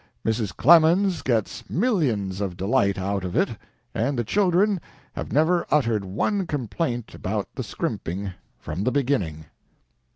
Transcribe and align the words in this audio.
Mrs. 0.25 0.57
Clemens 0.57 1.21
gets 1.21 1.63
millions 1.69 2.41
of 2.41 2.57
delight 2.57 2.97
out 2.97 3.23
of 3.23 3.35
it, 3.35 3.49
and 3.93 4.17
the 4.17 4.23
children 4.23 4.81
have 5.13 5.31
never 5.31 5.63
uttered 5.69 6.03
one 6.03 6.47
complaint 6.47 7.13
about 7.13 7.47
the 7.53 7.61
scrimping 7.61 8.33
from 8.57 8.83
the 8.83 8.91
beginning." 8.91 9.45